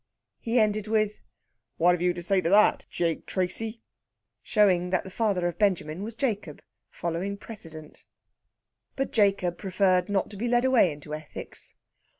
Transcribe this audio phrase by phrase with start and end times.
[0.39, 1.21] He ended with,
[1.77, 3.83] "What have you to say to that, Jake Tracy?"
[4.41, 8.05] showing that the father of Benjamin was Jacob, following precedent.
[8.95, 11.75] But Jacob preferred not to be led away into ethics.